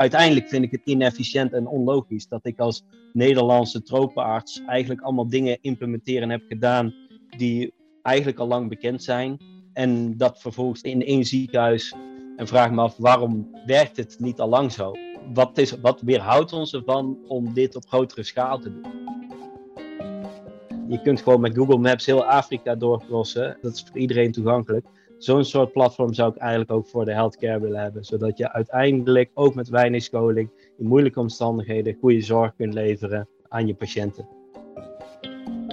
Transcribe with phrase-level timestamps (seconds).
[0.00, 5.58] uiteindelijk vind ik het inefficiënt en onlogisch dat ik als Nederlandse tropenarts eigenlijk allemaal dingen
[5.60, 6.94] implementeer en heb gedaan
[7.36, 9.40] die eigenlijk al lang bekend zijn.
[9.72, 11.94] En dat vervolgens in één ziekenhuis.
[12.36, 14.92] En vraag me af waarom werkt het niet al lang zo?
[15.34, 18.92] Wat, is, wat weerhoudt ons ervan om dit op grotere schaal te doen?
[20.88, 23.58] Je kunt gewoon met Google Maps heel Afrika doorkrossen.
[23.62, 24.86] Dat is voor iedereen toegankelijk.
[25.20, 28.04] Zo'n soort platform zou ik eigenlijk ook voor de healthcare willen hebben.
[28.04, 33.66] Zodat je uiteindelijk ook met weinig scholing in moeilijke omstandigheden goede zorg kunt leveren aan
[33.66, 34.28] je patiënten.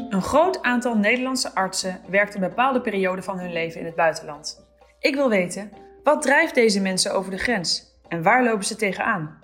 [0.09, 4.67] Een groot aantal Nederlandse artsen werkt een bepaalde periode van hun leven in het buitenland.
[4.99, 5.71] Ik wil weten,
[6.03, 9.39] wat drijft deze mensen over de grens en waar lopen ze tegenaan?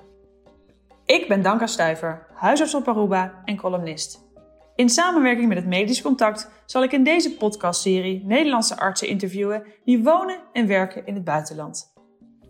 [1.06, 4.33] Ik ben Danka Stuiver, huisarts op Aruba en columnist.
[4.76, 10.04] In samenwerking met het Medisch Contact zal ik in deze podcastserie Nederlandse artsen interviewen die
[10.04, 11.94] wonen en werken in het buitenland.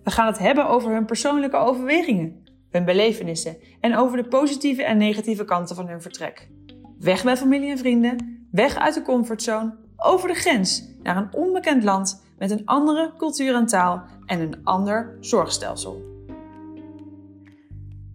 [0.04, 4.98] We gaan het hebben over hun persoonlijke overwegingen, hun belevenissen en over de positieve en
[4.98, 6.50] negatieve kanten van hun vertrek.
[7.00, 11.84] Weg bij familie en vrienden, weg uit de comfortzone, over de grens naar een onbekend
[11.84, 16.02] land met een andere cultuur en taal en een ander zorgstelsel.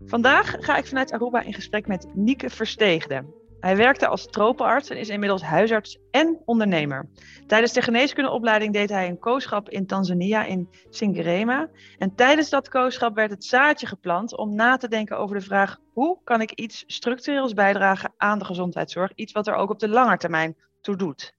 [0.05, 3.38] Vandaag ga ik vanuit Aruba in gesprek met Nieke Versteegde.
[3.61, 7.09] Hij werkte als tropenarts en is inmiddels huisarts en ondernemer.
[7.47, 11.69] Tijdens de geneeskundeopleiding deed hij een kooschap in Tanzania in Singerema.
[11.99, 15.79] En tijdens dat kooschap werd het zaadje geplant om na te denken over de vraag:
[15.93, 19.13] hoe kan ik iets structureels bijdragen aan de gezondheidszorg?
[19.15, 21.35] Iets wat er ook op de lange termijn toe doet.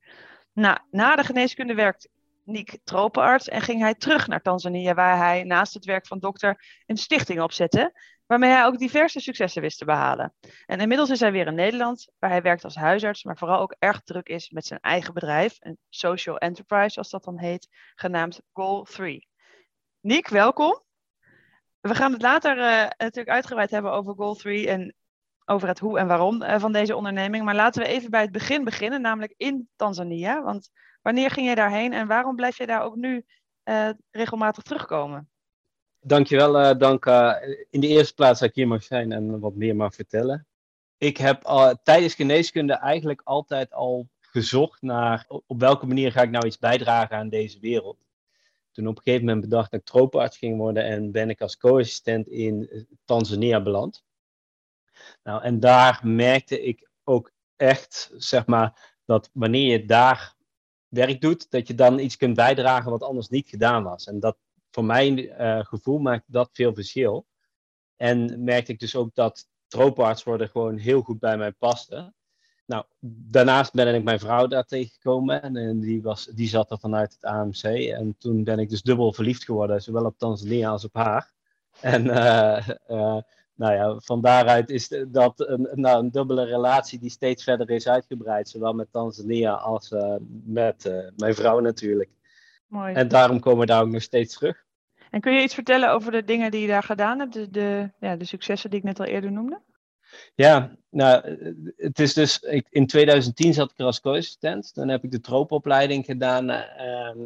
[0.53, 2.09] Nou, na de geneeskunde werkt
[2.49, 6.81] Niek tropenarts en ging hij terug naar Tanzania, waar hij naast het werk van dokter
[6.85, 7.93] een stichting opzette
[8.29, 10.33] waarmee hij ook diverse successen wist te behalen.
[10.65, 13.75] En inmiddels is hij weer in Nederland, waar hij werkt als huisarts, maar vooral ook
[13.79, 18.41] erg druk is met zijn eigen bedrijf, een social enterprise, zoals dat dan heet, genaamd
[18.53, 19.27] Goal 3.
[19.99, 20.83] Niek, welkom.
[21.79, 24.95] We gaan het later uh, natuurlijk uitgebreid hebben over Goal 3 en
[25.45, 27.43] over het hoe en waarom uh, van deze onderneming.
[27.43, 30.41] Maar laten we even bij het begin beginnen, namelijk in Tanzania.
[30.43, 30.69] Want
[31.01, 33.25] wanneer ging je daarheen en waarom blijf je daar ook nu
[33.63, 35.29] uh, regelmatig terugkomen?
[36.01, 37.39] Dankjewel, uh, Danka.
[37.69, 40.47] In de eerste plaats dat ik hier mag zijn en wat meer mag vertellen.
[40.97, 46.29] Ik heb uh, tijdens geneeskunde eigenlijk altijd al gezocht naar op welke manier ga ik
[46.29, 47.97] nou iets bijdragen aan deze wereld.
[48.71, 51.57] Toen op een gegeven moment bedacht dat ik tropenarts ging worden en ben ik als
[51.57, 54.03] co-assistent in Tanzania beland.
[55.23, 60.35] Nou, en daar merkte ik ook echt, zeg maar, dat wanneer je daar
[60.87, 64.07] werk doet, dat je dan iets kunt bijdragen wat anders niet gedaan was.
[64.07, 64.37] En dat,
[64.71, 67.25] voor mijn uh, gevoel maakt dat veel verschil.
[67.95, 72.13] En merkte ik dus ook dat tropenarts worden gewoon heel goed bij mij paste.
[72.65, 77.13] Nou, daarnaast ben ik mijn vrouw daar tegengekomen en die, was, die zat er vanuit
[77.13, 77.63] het AMC.
[77.63, 81.31] En toen ben ik dus dubbel verliefd geworden, zowel op Tanzania als op haar.
[81.81, 82.67] En uh,
[83.61, 87.87] nou ja, van daaruit is dat een, nou, een dubbele relatie die steeds verder is
[87.87, 89.95] uitgebreid, zowel met Tanzania als
[90.43, 92.09] met mijn vrouw natuurlijk.
[92.69, 92.93] Mooi.
[92.93, 94.65] En daarom komen we daar ook nog steeds terug.
[95.09, 97.91] En kun je iets vertellen over de dingen die je daar gedaan hebt, de, de,
[97.99, 99.61] ja, de successen die ik net al eerder noemde?
[100.35, 101.37] Ja, nou,
[101.75, 104.73] het is dus, ik, in 2010 zat ik er als co-assistent.
[104.75, 106.59] Dan heb ik de troopopleiding gedaan uh,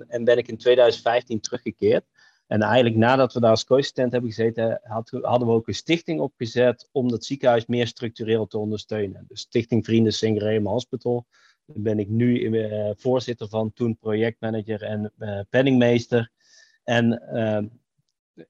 [0.07, 2.05] en ben ik in 2015 teruggekeerd.
[2.47, 6.19] En eigenlijk nadat we daar als co-assistent hebben gezeten, had, hadden we ook een stichting
[6.19, 9.25] opgezet om dat ziekenhuis meer structureel te ondersteunen.
[9.27, 11.25] De Stichting Vrienden Singerema Hospital.
[11.65, 16.31] Ben ik nu uh, voorzitter van, toen projectmanager en uh, penningmeester.
[16.83, 17.61] En uh,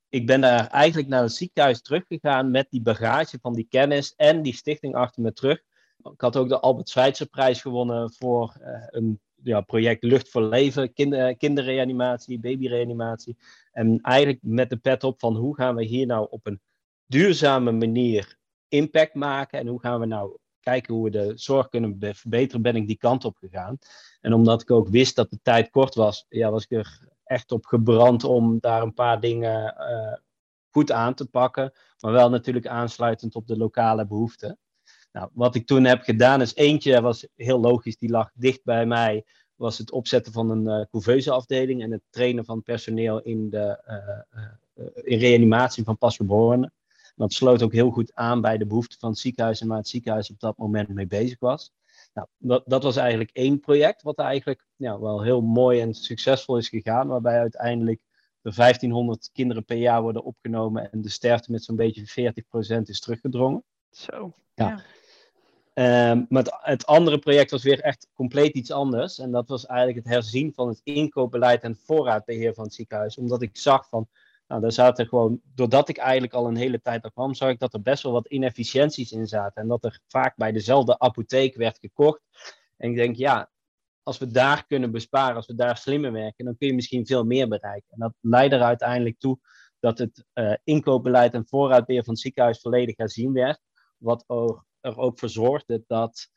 [0.09, 4.41] ik ben daar eigenlijk naar het ziekenhuis teruggegaan met die bagage van die kennis en
[4.41, 5.61] die stichting achter me terug.
[5.97, 8.57] Ik had ook de Albert Schweitzer prijs gewonnen voor
[8.89, 13.37] een ja, project Lucht voor Leven, kinder, kinderreanimatie, babyreanimatie.
[13.71, 16.61] En eigenlijk met de pet op van hoe gaan we hier nou op een
[17.05, 18.37] duurzame manier
[18.67, 22.75] impact maken en hoe gaan we nou kijken hoe we de zorg kunnen verbeteren, ben
[22.75, 23.77] ik die kant op gegaan.
[24.21, 27.51] En omdat ik ook wist dat de tijd kort was, ja, was ik er echt
[27.51, 30.13] op gebrand om daar een paar dingen uh,
[30.69, 34.57] goed aan te pakken, maar wel natuurlijk aansluitend op de lokale behoeften.
[35.11, 38.85] Nou, wat ik toen heb gedaan is eentje, was heel logisch, die lag dicht bij
[38.85, 39.25] mij,
[39.55, 43.81] was het opzetten van een uh, couveuse afdeling en het trainen van personeel in, de,
[44.35, 46.73] uh, in reanimatie van pasgeborenen.
[47.15, 49.87] Dat sloot ook heel goed aan bij de behoeften van het ziekenhuis en waar het
[49.87, 51.71] ziekenhuis op dat moment mee bezig was.
[52.13, 56.57] Nou, dat, dat was eigenlijk één project, wat eigenlijk ja, wel heel mooi en succesvol
[56.57, 58.01] is gegaan, waarbij uiteindelijk
[58.41, 62.33] de 1500 kinderen per jaar worden opgenomen en de sterfte met zo'n beetje
[62.79, 63.63] 40% is teruggedrongen.
[63.91, 64.33] Zo.
[64.53, 64.67] Ja.
[64.67, 64.83] ja.
[66.11, 69.19] Um, maar het, het, andere project was weer echt compleet iets anders.
[69.19, 73.17] En dat was eigenlijk het herzien van het inkoopbeleid en voorraadbeheer van het ziekenhuis.
[73.17, 74.07] Omdat ik zag van,
[74.53, 77.59] Nou, daar zaten gewoon, doordat ik eigenlijk al een hele tijd al kwam, zag ik
[77.59, 79.61] dat er best wel wat inefficiënties in zaten.
[79.61, 82.21] En dat er vaak bij dezelfde apotheek werd gekocht.
[82.77, 83.51] En ik denk, ja,
[84.03, 87.23] als we daar kunnen besparen, als we daar slimmer werken, dan kun je misschien veel
[87.23, 87.89] meer bereiken.
[87.89, 89.39] En dat leidde er uiteindelijk toe
[89.79, 93.61] dat het uh, inkoopbeleid en voorraadbeheer van het ziekenhuis volledig herzien werd.
[93.97, 94.23] Wat
[94.81, 96.29] er ook voor zorgde dat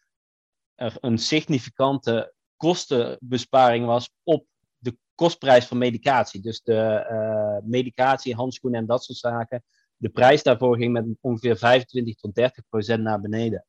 [0.75, 4.47] er een significante kostenbesparing was op
[4.79, 6.41] de kostprijs van medicatie.
[6.41, 9.65] Dus de uh, medicatie, handschoenen en dat soort zaken.
[9.97, 13.67] De prijs daarvoor ging met ongeveer 25 tot 30 procent naar beneden.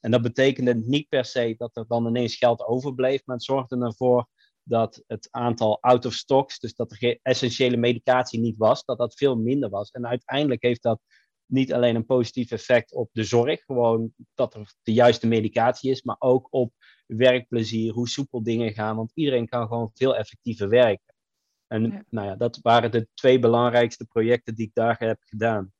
[0.00, 3.84] En dat betekende niet per se dat er dan ineens geld overbleef, maar het zorgde
[3.84, 4.28] ervoor
[4.62, 9.14] dat het aantal out of stocks, dus dat er essentiële medicatie niet was, dat dat
[9.14, 9.90] veel minder was.
[9.90, 11.00] En uiteindelijk heeft dat
[11.46, 16.02] niet alleen een positief effect op de zorg, gewoon dat er de juiste medicatie is,
[16.02, 16.72] maar ook op
[17.16, 21.14] werkplezier, hoe soepel dingen gaan, want iedereen kan gewoon veel effectiever werken.
[21.66, 25.72] En nou ja, dat waren de twee belangrijkste projecten die ik daar heb gedaan.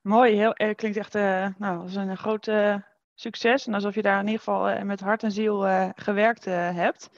[0.00, 2.76] Mooi, heel, eh, klinkt echt uh, nou, als een groot uh,
[3.14, 3.66] succes.
[3.66, 7.10] En alsof je daar in ieder geval met hart en ziel gewerkt hebt.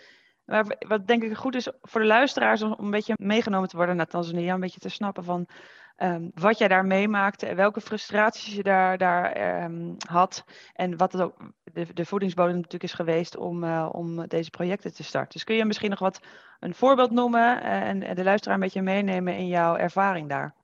[0.45, 3.97] Maar wat denk ik goed is voor de luisteraars om een beetje meegenomen te worden
[3.97, 5.49] naar Tanzania, een beetje te snappen van
[5.97, 10.45] um, wat jij daar meemaakte en welke frustraties je daar, daar um, had.
[10.73, 14.95] En wat het ook de, de voedingsbodem natuurlijk is geweest om, uh, om deze projecten
[14.95, 15.33] te starten.
[15.33, 16.21] Dus kun je misschien nog wat
[16.61, 20.55] een voorbeeld noemen uh, en, en de luisteraar een beetje meenemen in jouw ervaring daar?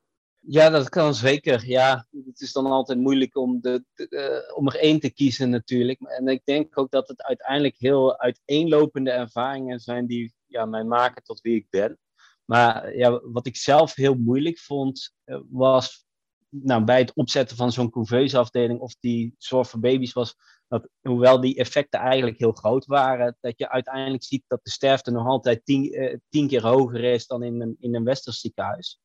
[0.42, 1.66] Ja, dat kan zeker.
[1.66, 6.00] Ja, het is dan altijd moeilijk om, de, uh, om er één te kiezen natuurlijk.
[6.00, 11.22] En ik denk ook dat het uiteindelijk heel uiteenlopende ervaringen zijn die ja, mij maken
[11.22, 11.98] tot wie ik ben.
[12.44, 15.14] Maar ja, wat ik zelf heel moeilijk vond,
[15.50, 16.06] was
[16.50, 20.36] nou, bij het opzetten van zo'n couveuseafdeling of die zorg voor baby's, was
[20.70, 25.10] dat hoewel die effecten eigenlijk heel groot waren, dat je uiteindelijk ziet dat de sterfte
[25.10, 29.00] nog altijd tien, uh, tien keer hoger is dan in een, in een westers ziekenhuis.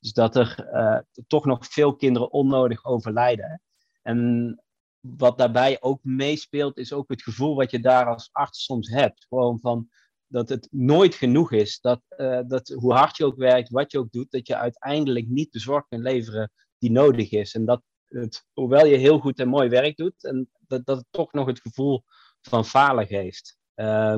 [0.00, 3.62] Dus dat er uh, toch nog veel kinderen onnodig overlijden.
[4.02, 4.62] En
[5.00, 9.26] wat daarbij ook meespeelt, is ook het gevoel wat je daar als arts soms hebt.
[9.28, 9.88] Gewoon van
[10.26, 11.80] dat het nooit genoeg is.
[11.80, 15.28] Dat, uh, dat hoe hard je ook werkt, wat je ook doet, dat je uiteindelijk
[15.28, 17.54] niet de zorg kunt leveren die nodig is.
[17.54, 21.06] En dat het, hoewel je heel goed en mooi werk doet, en dat, dat het
[21.10, 22.04] toch nog het gevoel
[22.40, 23.58] van falen geeft.
[23.76, 24.16] Uh,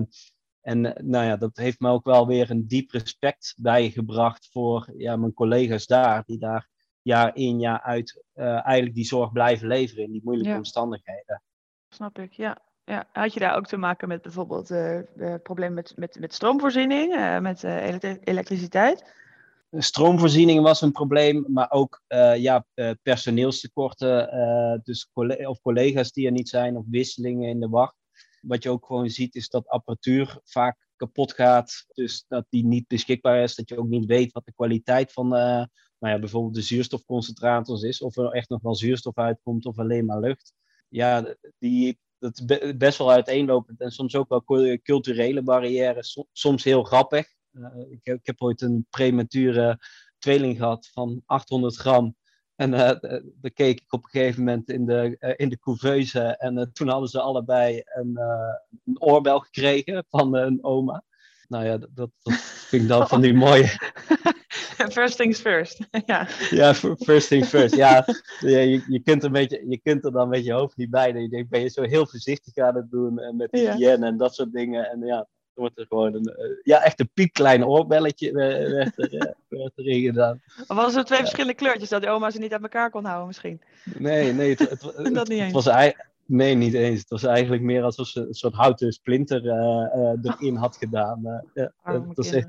[0.61, 4.93] en eh, nou ja, dat heeft me ook wel weer een diep respect bijgebracht voor
[4.97, 6.69] ja, mijn collega's daar, die daar
[7.03, 10.57] jaar in jaar uit uh, eigenlijk die zorg blijven leveren in die moeilijke ja.
[10.57, 11.43] omstandigheden.
[11.89, 12.59] Snap ik, ja.
[12.85, 13.09] ja.
[13.13, 17.39] Had je daar ook te maken met bijvoorbeeld uh, het probleem met, met, met stroomvoorziening,
[17.41, 17.63] met
[18.25, 19.15] elektriciteit?
[19.71, 22.03] Stroomvoorziening was een probleem, maar ook
[22.37, 22.67] ja,
[23.03, 27.99] personeelstekorten, dus coll of collega's die er niet zijn, of wisselingen in de wacht.
[28.41, 31.85] Wat je ook gewoon ziet is dat apparatuur vaak kapot gaat.
[31.93, 33.55] Dus dat die niet beschikbaar is.
[33.55, 35.69] Dat je ook niet weet wat de kwaliteit van nou
[35.99, 38.03] ja, bijvoorbeeld de zuurstofconcentrators is.
[38.03, 40.53] Of er echt nog wel zuurstof uitkomt of alleen maar lucht.
[40.89, 43.81] Ja, die, dat is best wel uiteenlopend.
[43.81, 44.45] En soms ook wel
[44.83, 46.25] culturele barrières.
[46.33, 47.39] Soms heel grappig.
[47.91, 49.79] Ik, heb, ik heb ooit een premature
[50.19, 52.17] tweeling gehad van 800 gram.
[52.55, 52.91] En uh,
[53.41, 56.21] dan keek ik op een gegeven moment in de, uh, in de couveuse.
[56.21, 58.19] En uh, toen hadden ze allebei een,
[58.85, 61.05] een oorbel gekregen van een oma.
[61.49, 62.11] Nou ja, dat, dat
[62.69, 63.69] vind ik dan van die mooie.
[64.91, 65.87] First things first.
[66.07, 67.75] ja, ja first things first.
[67.75, 68.05] Ja,
[68.41, 71.15] je, je, kunt een beetje, je kunt er dan met je hoofd niet bij.
[71.15, 74.07] En je denkt, ben je zo heel voorzichtig aan het doen met hygiëne ja.
[74.07, 74.91] en dat soort dingen.
[74.91, 75.29] En ja,
[75.61, 80.43] wordt er gewoon een, uh, ja, echt een piepklein oorbelletje werd, er, werd erin gedaan.
[80.67, 81.25] Of was er twee ja.
[81.25, 83.61] verschillende kleurtjes dat de oma ze niet uit elkaar kon houden misschien?
[83.99, 84.51] Nee, nee.
[84.51, 85.53] Het, het, het, dat niet eens.
[85.53, 86.09] was eigenlijk...
[86.27, 87.01] Nee, niet eens.
[87.01, 89.49] Het was eigenlijk meer alsof ze een soort houten splinter
[90.23, 91.43] erin had gedaan.
[91.55, 92.49] Ja, dat was echt,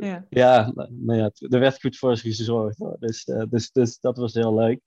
[0.00, 2.78] ja, ja, nou ja, er werd goed voor ze gezorgd.
[2.78, 2.96] Hoor.
[2.98, 4.80] Dus, dus, dus dat was heel leuk.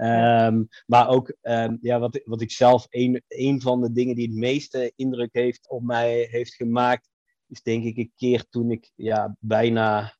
[0.00, 4.26] Um, maar ook um, ja, wat, wat ik zelf, een, een van de dingen die
[4.26, 7.08] het meeste indruk heeft op mij heeft gemaakt,
[7.48, 10.16] is denk ik een keer toen ik ja, bijna,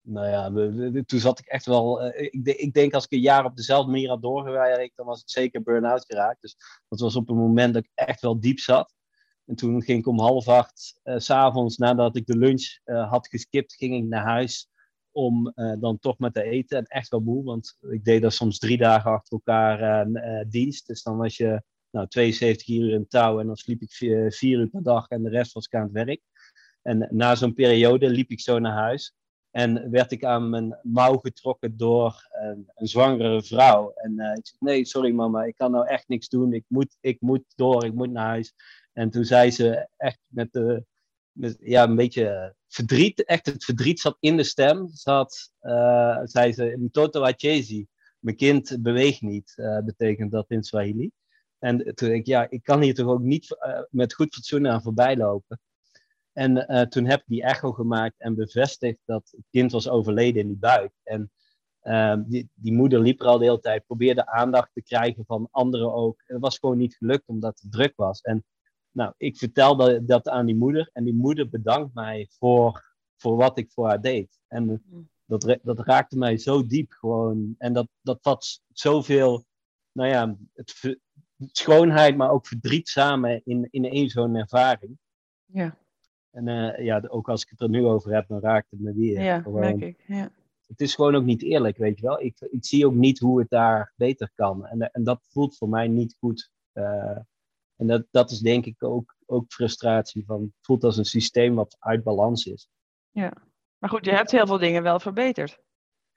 [0.00, 3.44] nou ja, toen zat ik echt wel, uh, ik, ik denk als ik een jaar
[3.44, 6.40] op dezelfde manier had doorgewerkt, dan was ik zeker burn-out geraakt.
[6.40, 6.56] Dus
[6.88, 8.94] dat was op een moment dat ik echt wel diep zat.
[9.44, 13.28] En toen ging ik om half acht uh, s'avonds, nadat ik de lunch uh, had
[13.28, 14.68] geskipt, ging ik naar huis
[15.18, 16.78] om uh, dan toch met te eten.
[16.78, 20.86] En echt wel moe, want ik deed dat soms drie dagen achter elkaar uh, dienst.
[20.86, 24.68] Dus dan was je nou, 72 uur in touw en dan sliep ik vier, uur
[24.68, 26.20] per dag en de rest was ik aan het werk.
[26.82, 29.14] En na zo'n periode liep ik zo naar huis
[29.50, 33.92] en werd ik aan mijn mouw getrokken door een, een zwangere vrouw.
[33.94, 36.52] En ik zei, nee, sorry mama, ik kan nou echt niks doen.
[36.52, 38.54] Ik moet, ik moet door, ik moet naar huis.
[38.92, 40.84] En toen zei ze echt met de
[41.60, 44.88] ja, een beetje verdriet, echt het verdriet zat in de stem.
[44.92, 47.86] Zat, uh, zei ze, mtoto achezi,
[48.18, 51.10] mijn kind beweegt niet, uh, betekent dat in Swahili.
[51.58, 54.82] En toen ik, ja, ik kan hier toch ook niet uh, met goed fatsoen aan
[54.82, 55.60] voorbij lopen.
[56.32, 60.48] En toen heb ik die echo gemaakt en bevestigd dat het kind was overleden in
[60.48, 60.92] die buik.
[61.02, 61.30] En
[62.26, 65.92] die, die moeder liep er al de hele tijd, probeerde aandacht te krijgen van anderen
[65.92, 66.22] ook.
[66.26, 68.20] Het was gewoon niet gelukt omdat het druk was.
[68.20, 68.44] En
[68.90, 73.58] nou, ik vertelde dat aan die moeder en die moeder bedankt mij voor, voor wat
[73.58, 74.38] ik voor haar deed.
[74.46, 75.08] En mm.
[75.24, 77.54] dat, dat raakte mij zo diep gewoon.
[77.58, 79.44] En dat, dat vat zoveel,
[79.92, 80.98] nou ja, het,
[81.38, 84.98] schoonheid, maar ook verdriet samen in, in één zo'n ervaring.
[85.44, 85.76] Ja.
[86.30, 88.92] En uh, ja, ook als ik het er nu over heb, dan raakt het me
[88.94, 89.22] weer.
[89.22, 90.04] Ja, gewoon, merk ik.
[90.06, 90.30] Ja.
[90.66, 92.20] Het is gewoon ook niet eerlijk, weet je wel.
[92.22, 94.66] Ik, ik zie ook niet hoe het daar beter kan.
[94.66, 96.50] En, en dat voelt voor mij niet goed.
[96.74, 97.18] Uh,
[97.78, 101.54] en dat, dat is denk ik ook, ook frustratie van, het voelt als een systeem
[101.54, 102.68] wat uit balans is.
[103.10, 103.32] Ja,
[103.78, 105.58] maar goed, je hebt heel veel dingen wel verbeterd.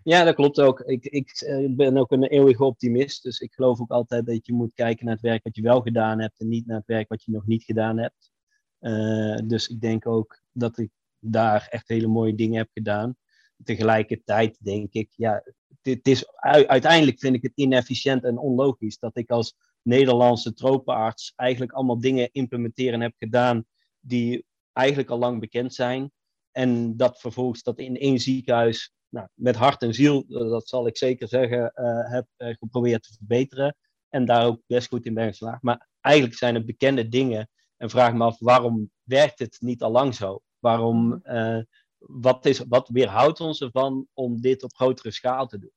[0.03, 0.79] Ja, dat klopt ook.
[0.79, 4.53] Ik, ik eh, ben ook een eeuwige optimist, dus ik geloof ook altijd dat je
[4.53, 7.09] moet kijken naar het werk wat je wel gedaan hebt en niet naar het werk
[7.09, 8.31] wat je nog niet gedaan hebt.
[8.79, 10.89] Uh, dus ik denk ook dat ik
[11.19, 13.15] daar echt hele mooie dingen heb gedaan.
[13.63, 15.43] Tegelijkertijd denk ik, ja,
[15.81, 16.35] het is,
[16.67, 22.29] uiteindelijk vind ik het inefficiënt en onlogisch dat ik als Nederlandse tropenarts eigenlijk allemaal dingen
[22.31, 23.65] implementeren heb gedaan
[23.99, 26.11] die eigenlijk al lang bekend zijn.
[26.51, 30.87] En dat vervolgens dat in één ziekenhuis nou, met hart en ziel, eh, dat zal
[30.87, 33.75] ik zeker zeggen, uh, heb uh, geprobeerd te verbeteren.
[34.09, 35.61] En daar ook best goed in ben geslaagd.
[35.61, 37.49] Maar eigenlijk zijn het bekende dingen.
[37.77, 40.41] En vraag me af, waarom werkt het niet al lang zo?
[40.59, 41.21] Waarom,
[41.97, 45.71] wat, is, wat weerhoudt ons ervan om dit op grotere schaal te doen?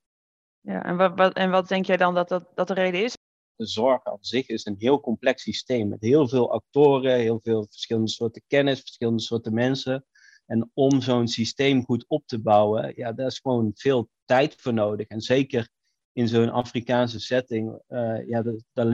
[0.61, 3.17] Ja, en wat, wat, en wat denk jij dan dat, dat, dat de reden is?
[3.57, 7.67] De zorg aan zich is een heel complex systeem met heel veel actoren, heel veel
[7.71, 10.05] verschillende soorten kennis, verschillende soorten mensen.
[10.47, 14.75] En om zo'n systeem goed op te bouwen, ja, daar is gewoon veel tijd voor
[14.75, 15.07] nodig.
[15.07, 15.69] En zeker
[16.13, 18.87] in zo'n Afrikaanse setting, uh, ja, daar,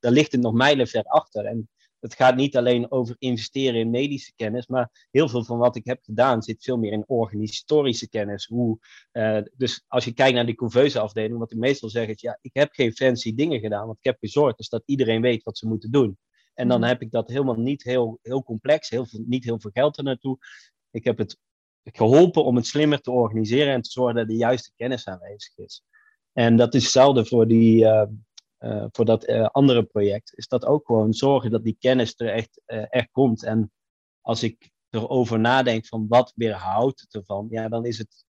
[0.00, 1.44] daar ligt het nog mijlenver achter.
[1.44, 1.68] En
[2.00, 5.84] het gaat niet alleen over investeren in medische kennis, maar heel veel van wat ik
[5.84, 8.46] heb gedaan zit veel meer in organisatorische kennis.
[8.46, 8.78] Hoe,
[9.12, 12.38] uh, dus als je kijkt naar die couveuse afdeling, wat ik meestal zeg is, ja,
[12.40, 15.58] ik heb geen fancy dingen gedaan, want ik heb gezorgd dus dat iedereen weet wat
[15.58, 16.18] ze moeten doen.
[16.54, 16.88] En dan mhm.
[16.88, 20.04] heb ik dat helemaal niet heel, heel complex, heel veel, niet heel veel geld er
[20.04, 20.38] naartoe.
[20.90, 21.38] Ik heb het
[21.84, 25.82] geholpen om het slimmer te organiseren en te zorgen dat de juiste kennis aanwezig is.
[26.32, 28.02] En dat is hetzelfde voor die, uh,
[28.60, 32.28] uh, voor dat uh, andere project, is dat ook gewoon zorgen dat die kennis er
[32.28, 33.44] echt, uh, echt komt.
[33.44, 33.72] En
[34.20, 38.28] als ik erover nadenk van wat weerhoudt het ervan, ja, dan is het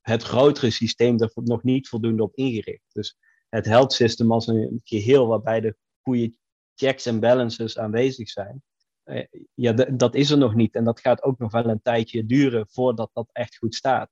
[0.00, 2.84] het grotere systeem er nog niet voldoende op ingericht.
[2.92, 3.16] Dus
[3.48, 6.36] het health system als een geheel waarbij de goede
[6.74, 8.62] checks en balances aanwezig zijn,
[9.54, 10.74] ja, dat is er nog niet.
[10.74, 14.10] En dat gaat ook nog wel een tijdje duren voordat dat echt goed staat.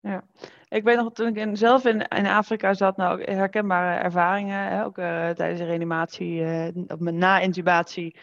[0.00, 0.26] Ja,
[0.68, 4.84] ik weet nog toen ik in, zelf in, in Afrika zat, nou herkenbare ervaringen, hè,
[4.84, 8.16] ook uh, tijdens de reanimatie, uh, na intubatie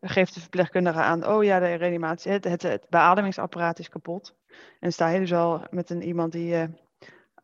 [0.00, 4.34] geeft de verpleegkundige aan, oh ja, de reanimatie, het, het, het beademingsapparaat is kapot.
[4.80, 6.68] En sta je dus al met een iemand die je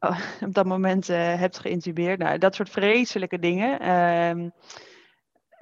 [0.00, 2.18] uh, op dat moment hebt geïntubeerd.
[2.18, 3.80] Nou, dat soort vreselijke dingen.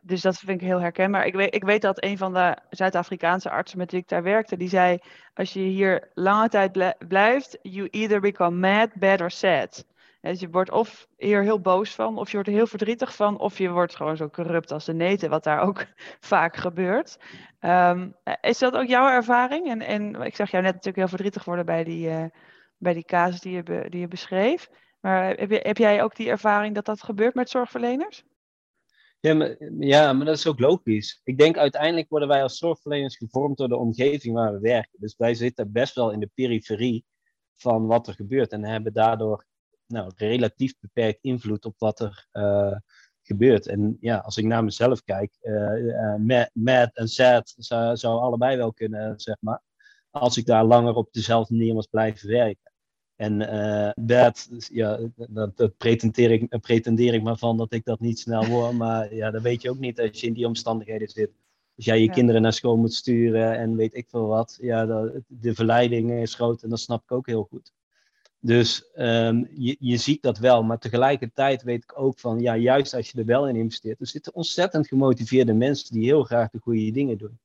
[0.02, 1.26] Ehm, dus dat vind ik heel herkenbaar.
[1.26, 4.56] Ik weet, ik weet dat een van de Zuid-Afrikaanse artsen met wie ik daar werkte,
[4.56, 4.98] die zei:
[5.34, 9.84] Als je hier lange tijd blijft, you either become mad, bad or sad.
[10.20, 13.38] Dus je wordt of hier heel boos van, of je wordt er heel verdrietig van,
[13.38, 15.86] of je wordt gewoon zo corrupt als de neten, wat daar ook
[16.32, 17.18] vaak gebeurt.
[17.60, 19.68] Um, is dat ook jouw ervaring?
[19.68, 22.24] En, en ik zag jou net natuurlijk heel verdrietig worden bij die, uh,
[22.78, 24.68] bij die casus die je, die je beschreef.
[25.00, 28.24] Maar heb jij ook die ervaring dat dat gebeurt met zorgverleners?
[29.78, 31.20] Ja maar, dat is ook logisch.
[31.24, 35.00] Ik denk uiteindelijk worden wij als zorgverleners gevormd door de omgeving waar we werken.
[35.00, 37.04] Dus wij zitten best wel in de periferie
[37.54, 39.46] van wat er gebeurt en hebben daardoor
[39.86, 42.76] nou, relatief beperkt invloed op wat er uh,
[43.22, 43.66] gebeurt.
[43.66, 48.72] En ja, als ik naar mezelf kijk, uh, mad en sad zou, zou allebei wel
[48.72, 49.62] kunnen, zeg maar.
[50.10, 52.71] Als ik daar langer op dezelfde manier was blijven werken.
[53.22, 58.00] En uh, dat, ja, dat, dat pretendeer, ik, pretendeer ik maar van dat ik dat
[58.00, 58.72] niet snel word.
[58.82, 61.30] Maar ja, dat weet je ook niet als je in die omstandigheden zit.
[61.76, 64.58] Als jij je kinderen naar school moet sturen en weet ik veel wat.
[64.60, 67.72] Ja, de, de verleiding is groot en dat snap ik ook heel goed.
[68.40, 72.94] Dus um, je, je ziet dat wel, maar tegelijkertijd weet ik ook van, ja, juist
[72.94, 76.58] als je er wel in investeert, er zitten ontzettend gemotiveerde mensen die heel graag de
[76.58, 77.38] goede dingen doen.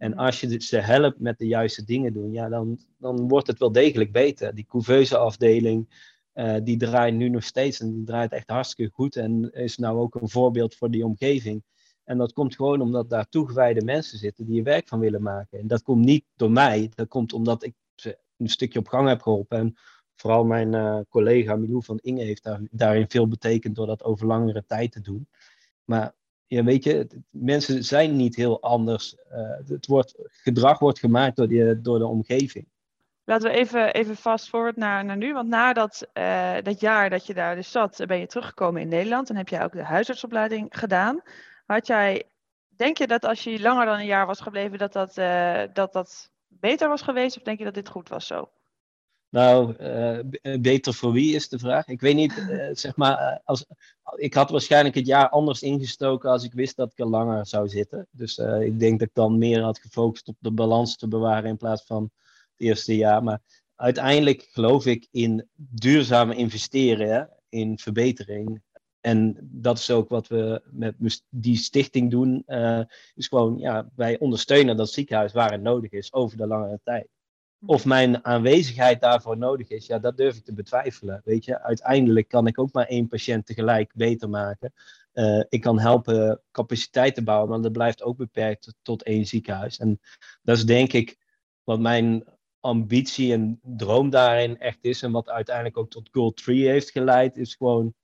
[0.00, 3.58] En als je ze helpt met de juiste dingen doen, ja, dan, dan wordt het
[3.58, 4.54] wel degelijk beter.
[4.54, 5.88] Die couveuse afdeling,
[6.34, 9.98] uh, die draait nu nog steeds en die draait echt hartstikke goed en is nou
[9.98, 11.62] ook een voorbeeld voor die omgeving.
[12.04, 15.58] En dat komt gewoon omdat daar toegewijde mensen zitten die er werk van willen maken.
[15.58, 17.74] En dat komt niet door mij, dat komt omdat ik
[18.36, 19.58] een stukje op gang heb geholpen.
[19.58, 19.74] En
[20.14, 24.26] vooral mijn uh, collega Milou van Inge heeft daar, daarin veel betekend door dat over
[24.26, 25.28] langere tijd te doen.
[25.84, 26.14] Maar
[26.50, 29.16] ja, weet je, mensen zijn niet heel anders.
[29.32, 32.66] Uh, het wordt, gedrag wordt gemaakt door, die, door de omgeving.
[33.24, 35.32] Laten we even, even fast forward naar, naar nu.
[35.32, 38.88] Want na dat, uh, dat jaar dat je daar dus zat, ben je teruggekomen in
[38.88, 39.30] Nederland.
[39.30, 41.20] En heb jij ook de huisartsopleiding gedaan.
[41.66, 42.24] Had jij,
[42.68, 45.92] denk je dat als je langer dan een jaar was gebleven, dat dat, uh, dat,
[45.92, 47.36] dat beter was geweest?
[47.36, 48.50] Of denk je dat dit goed was zo?
[49.30, 51.86] Nou, uh, beter voor wie is de vraag.
[51.86, 53.64] Ik weet niet, uh, zeg maar, als,
[54.16, 57.68] ik had waarschijnlijk het jaar anders ingestoken als ik wist dat ik er langer zou
[57.68, 58.06] zitten.
[58.10, 61.56] Dus ik denk dat ik dan meer had gefocust op de balans te bewaren in
[61.56, 62.12] plaats van het
[62.56, 63.22] eerste jaar.
[63.22, 63.40] Maar
[63.76, 68.62] uiteindelijk geloof ik in duurzame investeren, hè, in verbetering.
[69.00, 72.44] En dat is ook wat we met die stichting doen.
[73.14, 77.08] Is gewoon, ja, wij ondersteunen dat ziekenhuis waar het nodig is over de langere tijd.
[77.66, 81.20] Of mijn aanwezigheid daarvoor nodig is, ja, dat durf ik te betwijfelen.
[81.24, 84.72] Weet je, uiteindelijk kan ik ook maar één patiënt tegelijk beter maken.
[85.14, 89.78] Uh, ik kan helpen capaciteit te bouwen, maar dat blijft ook beperkt tot één ziekenhuis.
[89.78, 90.00] En
[90.42, 91.18] dat is denk ik
[91.64, 92.24] wat mijn
[92.60, 95.02] ambitie en droom daarin echt is.
[95.02, 97.94] En wat uiteindelijk ook tot Goal 3 heeft geleid, is gewoon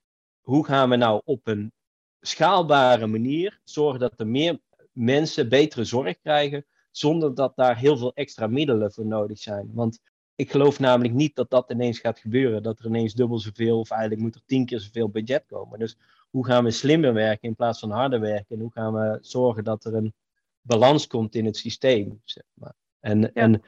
[0.40, 1.72] hoe gaan we nou op een
[2.20, 4.60] schaalbare manier zorgen dat er meer
[4.92, 9.70] mensen betere zorg krijgen, zonder dat daar heel veel extra middelen voor nodig zijn.
[9.72, 10.00] Want
[10.34, 13.90] ik geloof namelijk niet dat dat ineens gaat gebeuren, dat er ineens dubbel zoveel of
[13.90, 15.78] eigenlijk moet er tien keer zoveel budget komen.
[15.78, 15.96] Dus
[16.30, 18.56] hoe gaan we slimmer werken in plaats van harder werken?
[18.56, 20.14] En hoe gaan we zorgen dat er een
[20.60, 22.20] balans komt in het systeem?
[22.24, 22.74] Zeg maar.
[23.00, 23.30] en, ja.
[23.32, 23.62] en,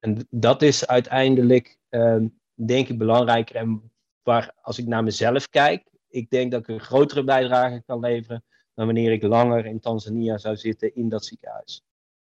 [0.00, 2.24] en dat is uiteindelijk, uh,
[2.54, 3.56] denk ik, belangrijker.
[3.56, 8.00] En waar, als ik naar mezelf kijk, ik denk dat ik een grotere bijdrage kan
[8.00, 11.85] leveren dan wanneer ik langer in Tanzania zou zitten in dat ziekenhuis.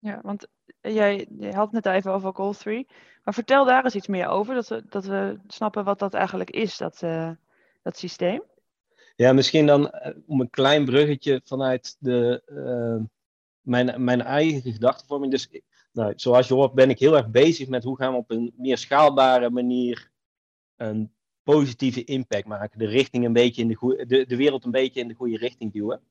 [0.08, 0.48] Ja, want
[0.82, 2.88] jij, had net even over Goal 3.
[3.24, 6.50] Maar vertel daar eens iets meer over, dat we, dat we snappen wat dat eigenlijk
[6.50, 7.32] is, dat, uh,
[7.82, 8.44] dat systeem.
[9.16, 13.06] Ja, misschien dan uh, om een klein bruggetje vanuit de, uh,
[13.62, 15.32] mijn, mijn eigen gedachtenvorming.
[15.32, 15.50] Dus
[15.92, 18.54] nou, zoals je hoort ben ik heel erg bezig met hoe gaan we op een
[18.58, 20.12] meer schaalbare manier
[20.76, 21.12] een
[21.44, 22.80] positieve impact maken.
[22.80, 25.38] De, richting een beetje in de, goeie, de, de wereld een beetje in de goede
[25.38, 26.02] richting duwen.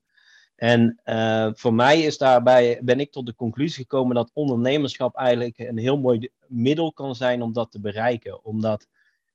[0.56, 5.58] En uh, voor mij is daarbij, ben ik tot de conclusie gekomen dat ondernemerschap eigenlijk
[5.58, 8.44] een heel mooi middel kan zijn om dat te bereiken.
[8.44, 8.88] Omdat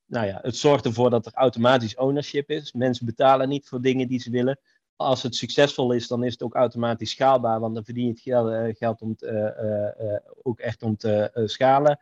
[0.06, 2.72] nou ja, het zorgt ervoor dat er automatisch ownership is.
[2.72, 4.60] Mensen betalen niet voor dingen die ze willen.
[4.96, 8.22] Als het succesvol is, dan is het ook automatisch schaalbaar, want dan verdien je het
[8.22, 12.00] geld, uh, geld om te, uh, ook echt om te schalen.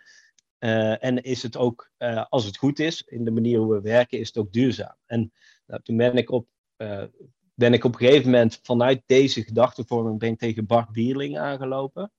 [1.00, 1.92] en is het ook,
[2.30, 4.96] als het goed is, in de manier hoe we werken, is het ook duurzaam.
[5.06, 5.32] En
[5.66, 6.48] nou, toen ben ik op
[7.60, 12.12] ben ik op een gegeven moment vanuit deze gedachtevorming ben tegen Bart Bierling aangelopen.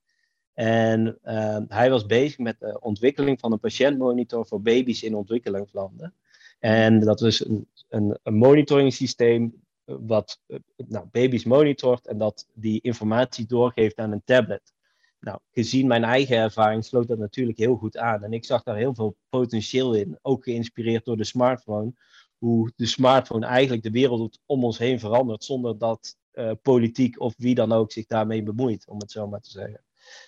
[0.54, 6.14] En uh, hij was bezig met de ontwikkeling van een patiëntmonitor voor baby's in ontwikkelingslanden.
[6.58, 10.40] En dat is een, een, een monitoring systeem wat
[10.76, 14.72] nou, baby's monitort en dat die informatie doorgeeft aan een tablet.
[15.20, 18.22] Nou, gezien mijn eigen ervaring sloot dat natuurlijk heel goed aan.
[18.22, 21.92] En ik zag daar heel veel potentieel in, ook geïnspireerd door de smartphone
[22.40, 27.34] hoe de smartphone eigenlijk de wereld om ons heen verandert, zonder dat uh, politiek of
[27.36, 29.82] wie dan ook zich daarmee bemoeit, om het zo maar te zeggen.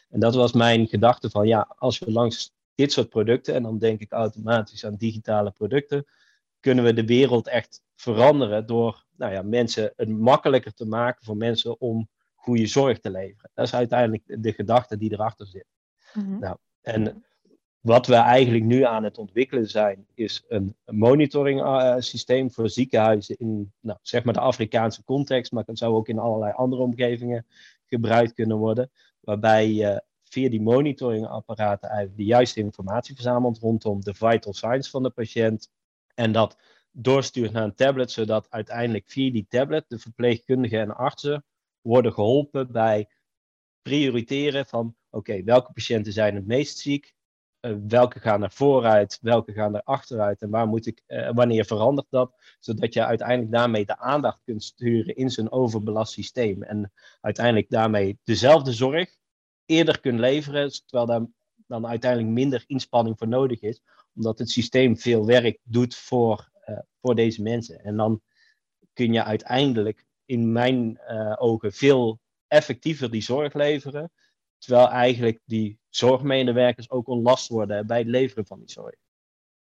[0.09, 3.79] En dat was mijn gedachte van, ja, als we langs dit soort producten, en dan
[3.79, 6.05] denk ik automatisch aan digitale producten,
[6.61, 11.37] kunnen we de wereld echt veranderen door nou ja, mensen het makkelijker te maken voor
[11.37, 13.51] mensen om goede zorg te leveren.
[13.55, 15.67] Dat is uiteindelijk de gedachte die erachter zit.
[16.15, 16.39] Mm-hmm.
[16.39, 17.25] Nou, en
[17.83, 23.37] wat we eigenlijk nu aan het ontwikkelen zijn, is een monitoring uh, systeem voor ziekenhuizen
[23.39, 27.47] in nou, zeg maar de Afrikaanse context, maar het zou ook in allerlei andere omgevingen
[27.87, 28.91] gebruikt kunnen worden,
[29.21, 35.03] waarbij je via die monitoringapparaten eigenlijk de juiste informatie verzamelt rondom de vital signs van
[35.03, 35.71] de patiënt
[36.15, 36.57] en dat
[36.91, 41.45] doorstuurt naar een tablet, zodat uiteindelijk via die tablet de verpleegkundigen en artsen
[41.81, 43.09] worden geholpen bij
[43.83, 47.15] prioriteren van oké, welke patiënten zijn het meest ziek,
[47.89, 50.43] welke gaan naar vooruit, welke gaan er achteruit?
[50.43, 54.65] En waar moet ik, uh, wanneer verandert dat, zodat je uiteindelijk daarmee de aandacht kunt
[54.65, 56.63] sturen in zo'n overbelast systeem.
[56.63, 59.17] En uiteindelijk daarmee dezelfde zorg
[59.65, 61.27] eerder kunt leveren, terwijl daar
[61.67, 63.83] dan uiteindelijk minder inspanning voor nodig is,
[64.15, 67.81] omdat het systeem veel werk doet voor, uh, voor deze mensen.
[67.81, 68.23] En dan
[68.93, 71.01] kun je uiteindelijk in mijn
[71.39, 74.13] ogen veel effectiever die zorg leveren,
[74.63, 78.95] Terwijl eigenlijk die zorgmedewerkers ook ontlast worden bij het leveren van die zorg.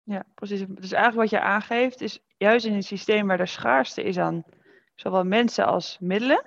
[0.03, 0.65] Ja, precies.
[0.67, 4.43] Dus eigenlijk wat je aangeeft is juist in een systeem waar er schaarste is aan
[4.95, 6.45] zowel mensen als middelen,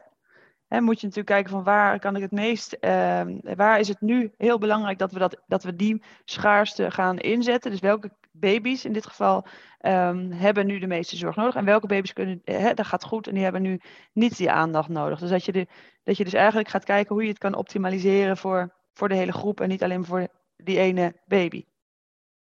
[0.69, 4.01] hè, moet je natuurlijk kijken van waar kan ik het meest, ehm, waar is het
[4.01, 7.71] nu heel belangrijk dat we, dat, dat we die schaarste gaan inzetten.
[7.71, 9.47] Dus welke baby's in dit geval
[9.79, 13.27] ehm, hebben nu de meeste zorg nodig en welke baby's kunnen, hè, dat gaat goed
[13.27, 13.81] en die hebben nu
[14.13, 15.19] niet die aandacht nodig.
[15.19, 15.67] Dus dat je, de,
[16.03, 19.33] dat je dus eigenlijk gaat kijken hoe je het kan optimaliseren voor, voor de hele
[19.33, 21.65] groep en niet alleen voor die ene baby.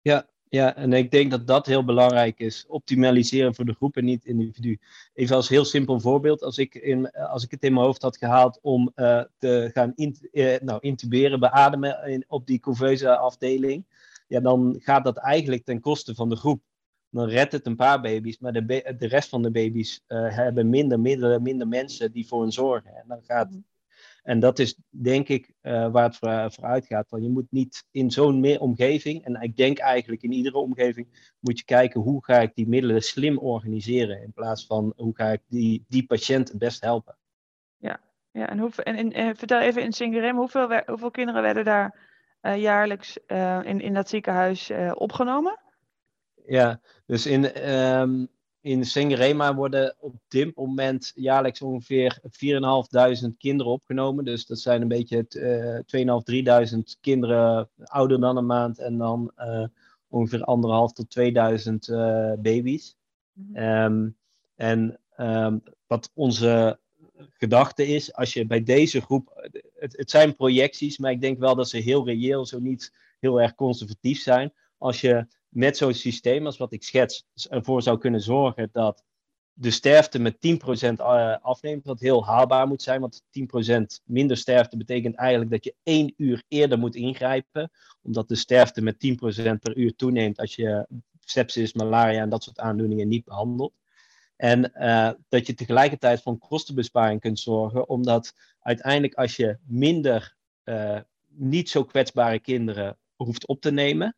[0.01, 2.65] Ja, ja, en ik denk dat dat heel belangrijk is.
[2.67, 4.79] Optimaliseren voor de groep en niet individu.
[5.13, 6.43] Even als heel simpel voorbeeld.
[6.43, 9.91] Als ik, in, als ik het in mijn hoofd had gehaald om uh, te gaan
[9.95, 13.85] in, uh, nou, intuberen, beademen in, op die couveuse afdeling.
[14.27, 16.61] Ja, dan gaat dat eigenlijk ten koste van de groep.
[17.09, 18.65] Dan redt het een paar baby's, maar de,
[18.97, 22.95] de rest van de baby's uh, hebben minder middelen, minder mensen die voor hen zorgen.
[22.95, 23.59] En dan gaat mhm.
[24.21, 27.10] En dat is denk ik uh, waar het voor, voor uitgaat.
[27.10, 31.36] Want je moet niet in zo'n meer omgeving, en ik denk eigenlijk in iedere omgeving,
[31.39, 34.21] moet je kijken hoe ga ik die middelen slim organiseren.
[34.21, 37.17] In plaats van hoe ga ik die, die patiënt het best helpen.
[37.77, 37.99] Ja,
[38.31, 41.99] ja en, hoe, en, en, vertel even in Singerem, hoeveel, hoeveel kinderen werden daar
[42.41, 45.60] uh, jaarlijks uh, in, in dat ziekenhuis opgenomen?
[46.45, 48.29] Ja, dus in, um,
[48.62, 54.26] in Sengerema worden op dit moment jaarlijks ongeveer 4.500 kinderen opgenomen.
[54.26, 59.32] Dus dat zijn een beetje uh, 2.500, 3.000 kinderen ouder dan een maand en dan
[59.38, 59.65] uh,
[60.08, 60.45] ongeveer 1.500
[60.93, 62.95] tot 2.000 uh, baby's.
[63.34, 63.63] Mm -hmm.
[63.63, 64.15] um,
[64.56, 66.80] en um, wat onze
[67.34, 71.56] gedachte is, als je bij deze groep, het, het zijn projecties, maar ik denk wel
[71.56, 74.54] dat ze heel reëel, zo niet heel erg conservatief zijn.
[74.78, 79.03] Als je met zo'n systeem als wat ik schets ervoor zou kunnen zorgen dat
[79.53, 80.37] de sterfte met 10%
[80.97, 83.01] eh, afneemt, wat heel haalbaar moet zijn.
[83.01, 83.23] Want
[83.71, 88.81] 10% minder sterfte betekent eigenlijk dat je één uur eerder moet ingrijpen, omdat de sterfte
[88.81, 90.87] met 10% per uur toeneemt als je
[91.19, 93.73] sepsis, malaria en dat soort aandoeningen niet behandelt.
[94.35, 100.99] En uh, dat je tegelijkertijd voor kostenbesparing kunt zorgen, omdat uiteindelijk als je minder uh,
[101.27, 104.15] niet zo kwetsbare kinderen hoeft op te nemen,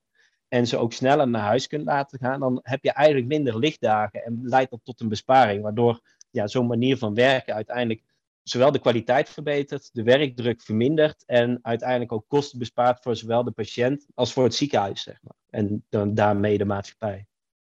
[0.53, 4.23] en ze ook sneller naar huis kunt laten gaan, dan heb je eigenlijk minder lichtdagen
[4.23, 5.63] en leidt dat tot een besparing.
[5.63, 8.03] Waardoor ja, zo'n manier van werken uiteindelijk
[8.43, 13.51] zowel de kwaliteit verbetert, de werkdruk vermindert en uiteindelijk ook kosten bespaart voor zowel de
[13.51, 15.35] patiënt als voor het ziekenhuis, zeg maar.
[15.49, 17.25] En dan daarmee de maatschappij.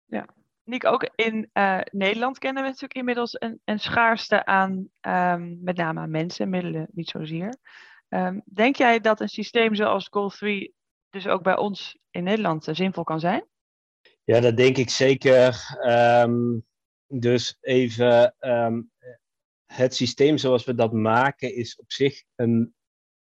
[0.06, 0.26] Ja,
[0.64, 5.78] Nick, ook in uh, Nederland kennen we natuurlijk inmiddels een, een schaarste aan, um, met
[5.78, 7.56] name aan mensen, middelen niet zozeer.
[8.10, 10.74] Um, denk jij dat een systeem zoals Goal 3
[11.10, 13.46] dus ook bij ons in Nederland uh, zinvol kan zijn?
[14.24, 15.78] Ja, dat denk ik zeker.
[15.88, 16.66] Um,
[17.08, 18.92] dus even, um,
[19.66, 22.74] het systeem zoals we dat maken is op zich een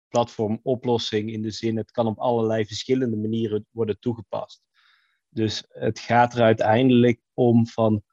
[0.08, 4.62] platformoplossing in de zin, het kan op allerlei verschillende manieren worden toegepast.
[5.30, 8.04] Dus het gaat er uiteindelijk om van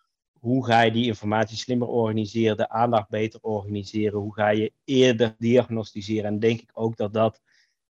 [0.41, 5.35] hoe ga je die informatie slimmer organiseren, de aandacht beter organiseren, hoe ga je eerder
[5.39, 6.25] diagnosticeren.
[6.25, 7.41] En denk ik ook dat dat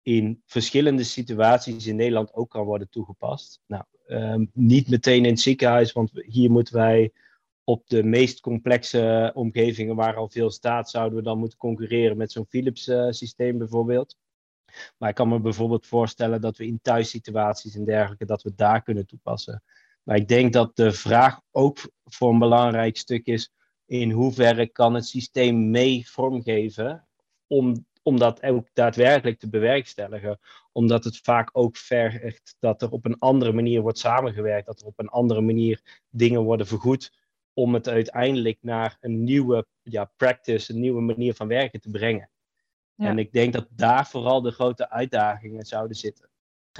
[0.02, 3.60] in verschillende situaties in Nederland ook kan worden toegepast.
[3.66, 7.12] Nou, um, niet meteen in het ziekenhuis, want hier moeten wij
[7.64, 12.32] op de meest complexe omgevingen waar al veel staat, zouden we dan moeten concurreren met
[12.32, 14.16] zo'n Philips uh, systeem bijvoorbeeld.
[14.98, 18.82] Maar ik kan me bijvoorbeeld voorstellen dat we in thuissituaties en dergelijke, dat we daar
[18.82, 19.62] kunnen toepassen.
[20.02, 23.52] Maar ik denk dat de vraag ook voor een belangrijk stuk is,
[23.86, 27.06] in hoeverre kan het systeem mee vormgeven
[27.46, 30.38] om om dat ook daadwerkelijk te bewerkstelligen.
[30.72, 34.86] Omdat het vaak ook vergt dat er op een andere manier wordt samengewerkt, dat er
[34.86, 37.12] op een andere manier dingen worden vergoed
[37.54, 42.30] om het uiteindelijk naar een nieuwe ja, practice, een nieuwe manier van werken te brengen.
[42.94, 43.06] Ja.
[43.06, 46.28] En ik denk dat daar vooral de grote uitdagingen zouden zitten.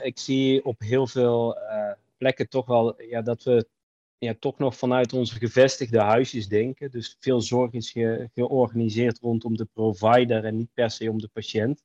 [0.02, 3.68] Ik zie op heel veel uh, plekken toch wel ja, dat we
[4.24, 6.90] ja, toch nog vanuit onze gevestigde huisjes denken.
[6.90, 11.28] Dus veel zorg is ge georganiseerd rondom de provider en niet per se om de
[11.32, 11.82] patiënt.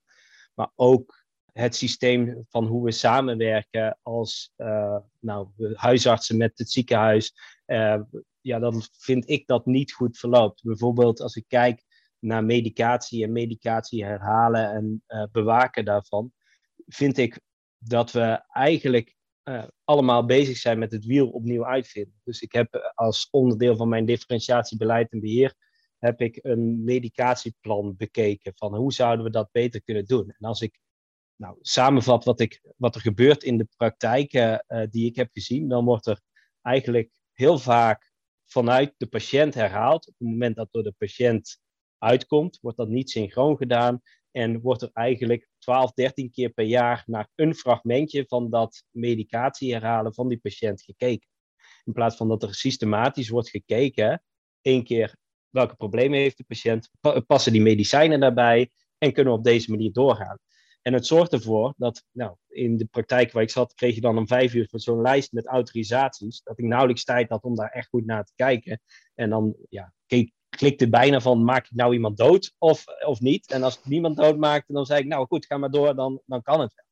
[0.54, 7.34] Maar ook het systeem van hoe we samenwerken als uh, nou, huisartsen met het ziekenhuis.
[7.66, 8.02] Uh,
[8.42, 10.64] ja, dan vind ik dat niet goed verloopt.
[10.64, 11.84] Bijvoorbeeld als ik kijk
[12.20, 16.32] naar medicatie en medicatie herhalen en uh, bewaken daarvan,
[16.86, 17.40] vind ik
[17.78, 19.17] dat we eigenlijk
[19.50, 22.22] uh, allemaal bezig zijn met het wiel opnieuw uitvinden.
[22.24, 25.56] Dus ik heb eh, als onderdeel van mijn differentiatiebeleid en beheer
[25.98, 30.30] heb ik een medicatieplan bekeken van hoe zouden we dat beter kunnen doen.
[30.38, 30.80] En als ik
[31.36, 35.70] nou, samenvat wat, ik, wat er gebeurt in de praktijken uh, die ik heb gezien,
[35.70, 36.22] dan wordt er
[36.62, 38.12] eigenlijk heel vaak
[38.46, 40.08] vanuit de patiënt herhaald.
[40.08, 41.60] Op het moment dat door de patiënt
[41.98, 44.02] uitkomt, wordt dat niet synchroon gedaan.
[44.38, 49.74] En wordt er eigenlijk 12, 13 keer per jaar naar een fragmentje van dat medicatie
[49.74, 51.28] herhalen van die patiënt gekeken.
[51.84, 54.24] In plaats van dat er systematisch wordt gekeken,
[54.62, 55.16] één keer
[55.50, 56.90] welke problemen heeft de patiënt,
[57.28, 60.38] passen die medicijnen daarbij en kunnen we op deze manier doorgaan.
[60.82, 64.18] En het zorgt ervoor dat, nou, in de praktijk waar ik zat, kreeg je dan
[64.18, 67.70] om vijf uur voor zo'n lijst met autorisaties, dat ik nauwelijks tijd had om daar
[67.70, 68.82] echt goed naar te kijken.
[69.16, 73.52] En dan, ja, keek, klikte bijna van, maak ik nou iemand dood of, of niet?
[73.52, 76.22] En als ik niemand dood maakte, dan zei ik, nou goed, ga maar door, dan,
[76.26, 76.86] dan kan het wel.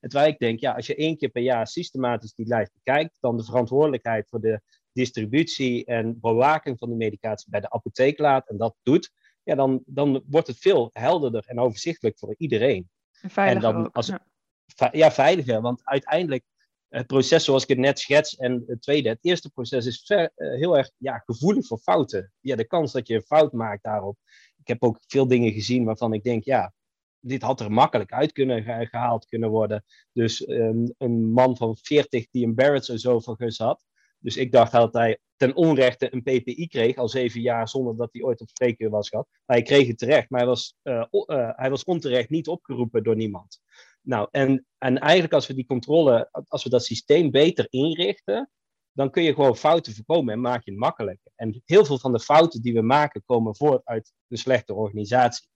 [0.00, 3.16] En terwijl ik denk, ja, als je één keer per jaar systematisch die lijst bekijkt,
[3.20, 4.60] dan de verantwoordelijkheid voor de
[4.92, 9.10] distributie en bewaking van de medicatie bij de apotheek laat en dat doet,
[9.42, 12.90] ja, dan, dan wordt het veel helderder en overzichtelijk voor iedereen.
[13.10, 14.88] Veiliger en dan, als, ja.
[14.92, 16.44] ja, veiliger, want uiteindelijk
[16.92, 20.26] het proces zoals ik het net schets en het tweede, het eerste proces is eh,
[20.34, 22.32] heel erg ja, gevoelig voor fouten.
[22.40, 24.16] Ja, de kans dat je een fout maakt daarop.
[24.58, 26.72] Ik heb ook veel dingen gezien waarvan ik denk, ja,
[27.20, 29.84] dit had er makkelijk uit kunnen gehaald kunnen worden.
[30.12, 33.84] Dus um, een man van 40 die een Barrett's esophagus had.
[34.18, 38.08] Dus ik dacht dat hij ten onrechte een PPI kreeg, al zeven jaar zonder dat
[38.12, 39.28] hij ooit op spreekuur was gehad.
[39.44, 43.02] Maar hij kreeg het terecht, maar hij was, uh, uh, hij was onterecht niet opgeroepen
[43.02, 43.60] door niemand.
[44.02, 48.50] Nou, en, en eigenlijk als we die controle, als we dat systeem beter inrichten,
[48.92, 51.32] dan kun je gewoon fouten voorkomen en maak je het makkelijker.
[51.36, 55.50] En heel veel van de fouten die we maken komen voort uit een slechte organisatie.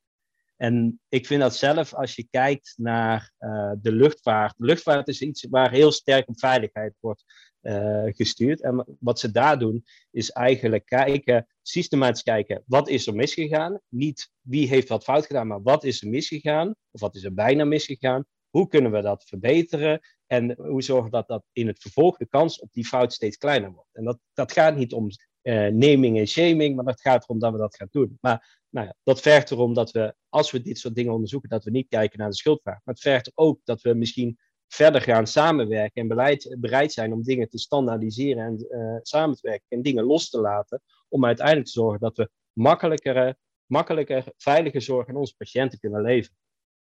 [0.56, 4.54] En ik vind dat zelf, als je kijkt naar uh, de luchtvaart.
[4.56, 7.24] De luchtvaart is iets waar heel sterk op veiligheid wordt
[7.62, 8.62] uh, gestuurd.
[8.62, 13.80] En wat ze daar doen, is eigenlijk kijken, systematisch kijken, wat is er misgegaan?
[13.88, 16.74] Niet wie heeft wat fout gedaan, maar wat is er misgegaan?
[16.90, 18.24] Of wat is er bijna misgegaan?
[18.50, 20.00] Hoe kunnen we dat verbeteren?
[20.26, 23.72] En hoe zorgen dat dat in het vervolg de kans op die fout steeds kleiner
[23.72, 23.94] wordt?
[23.94, 25.08] En dat, dat gaat niet om
[25.42, 28.18] uh, naming en shaming, maar dat gaat erom dat we dat gaan doen.
[28.20, 31.64] Maar nou ja, dat vergt erom dat we, als we dit soort dingen onderzoeken, dat
[31.64, 32.80] we niet kijken naar de schuldvraag.
[32.84, 37.22] Maar het vergt ook dat we misschien verder gaan samenwerken en beleid, bereid zijn om
[37.22, 41.66] dingen te standaardiseren en uh, samen te werken en dingen los te laten, om uiteindelijk
[41.66, 46.36] te zorgen dat we makkelijker, makkelijker veilige zorg aan onze patiënten kunnen leveren.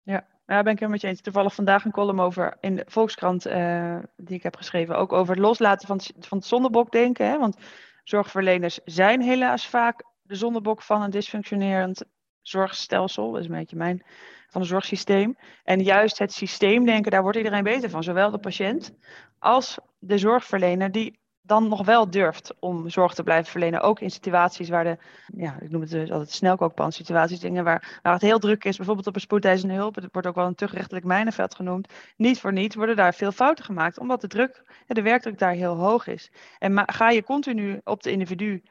[0.04, 1.20] Ja, daar ben ik het met je eens.
[1.20, 5.34] Toevallig vandaag een column over in de Volkskrant uh, die ik heb geschreven, ook over
[5.34, 7.26] het loslaten van, van het zondebokdenken.
[7.26, 7.38] Hè?
[7.38, 7.56] Want
[8.04, 12.04] zorgverleners zijn helaas vaak de zondebok van een dysfunctionerend
[12.42, 13.30] zorgstelsel.
[13.30, 14.04] Dat is een beetje mijn
[14.48, 15.36] van het zorgsysteem.
[15.64, 18.02] En juist het systeemdenken, daar wordt iedereen beter van.
[18.02, 18.94] Zowel de patiënt
[19.38, 23.80] als de zorgverlener die dan nog wel durft om zorg te blijven verlenen.
[23.80, 28.00] Ook in situaties waar de, ja, ik noem het dus altijd snelkookpan situaties, dingen waar,
[28.02, 28.76] waar het heel druk is.
[28.76, 29.94] Bijvoorbeeld op een spoedeisende hulp.
[29.94, 31.92] Het wordt ook wel een tuchtrechtelijk mijnenveld genoemd.
[32.16, 33.98] Niet voor niets worden daar veel fouten gemaakt.
[33.98, 36.30] Omdat de druk, de werkdruk daar heel hoog is.
[36.58, 38.62] En ga je continu op de individu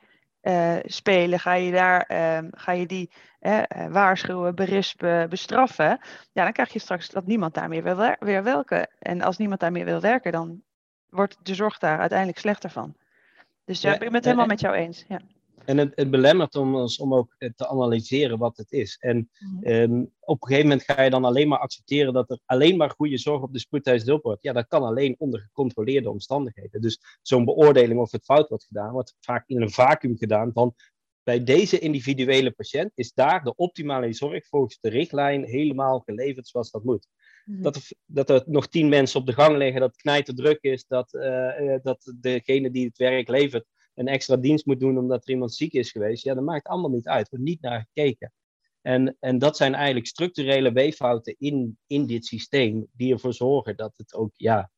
[0.42, 6.00] uh, spelen, ga je, daar, uh, ga je die uh, waarschuwen, berispen, bestraffen,
[6.32, 8.90] ja, dan krijg je straks dat niemand daar meer wil weer werken.
[9.00, 10.62] En als niemand daar meer wil werken, dan
[11.14, 12.96] wordt de zorg daar uiteindelijk slechter van.
[13.66, 15.06] Dus ja, ik ben het helemaal met jou eens.
[15.08, 15.22] Ja.
[15.66, 18.98] En het, het belemmert ons om ook te analyseren wat het is.
[19.00, 19.64] En mhm.
[19.64, 22.90] Ehm, op een gegeven moment ga je dan alleen maar accepteren dat er alleen maar
[22.90, 24.44] goede zorg op de spoedhuisdulp wordt.
[24.44, 26.82] Ja, dat kan alleen onder gecontroleerde omstandigheden.
[26.82, 30.76] Dus zo'n beoordeling of het fout wordt gedaan, wordt vaak in een vacuüm gedaan van
[31.24, 36.72] bij deze individuele patiënt is daar de optimale zorg volgens de richtlijn helemaal geleverd zoals
[36.72, 37.08] dat moet.
[37.46, 37.62] Mhm.
[37.62, 40.62] dat, er, dat er nog tien mensen op de gang liggen, dat het knijter druk
[40.62, 45.24] is, dat, uh, dat degene die het werk levert een extra dienst moet doen omdat
[45.24, 47.24] er iemand ziek is geweest, ja, dat maakt allemaal niet uit.
[47.24, 48.34] Er wordt niet naar gekeken.
[48.82, 53.98] En, en dat zijn eigenlijk structurele weeffouten in, in dit systeem die ervoor zorgen dat
[53.98, 54.72] het ook ja,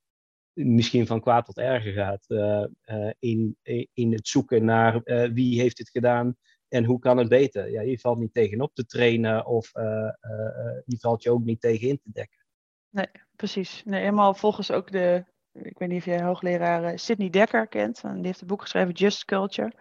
[0.55, 3.57] misschien van kwaad tot erger gaat uh, uh, in,
[3.93, 6.35] in het zoeken naar uh, wie heeft het gedaan
[6.67, 7.71] en hoe kan het beter.
[7.71, 9.71] Ja, je valt niet tegenop te trainen of
[10.85, 12.45] je valt je ook niet tegen in te dekken.
[12.89, 13.83] Nee, precies.
[13.85, 15.25] Nee, helemaal volgens ook de
[15.61, 18.01] ik weet niet of jij hoogleraar uh, Sidney Dekker kent.
[18.01, 19.71] Die heeft een boek geschreven, Just Culture.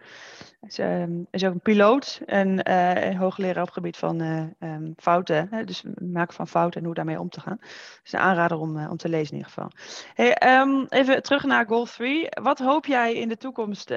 [0.59, 4.43] Hij is, um, is ook een piloot en uh, hoogleraar op het gebied van uh,
[4.59, 5.47] um, fouten.
[5.51, 7.57] Hè, dus maken van fouten en hoe daarmee om te gaan.
[8.03, 9.71] Dus een aanrader om, om te lezen in ieder geval.
[10.61, 12.27] Um, even terug naar Goal 3.
[12.29, 13.93] Wat hoop jij in de toekomst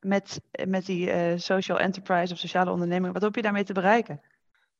[0.00, 3.12] met, met die social enterprise of sociale onderneming?
[3.12, 4.20] Wat hoop je daarmee te bereiken?